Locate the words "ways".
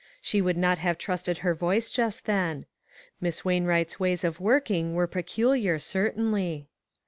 3.99-4.23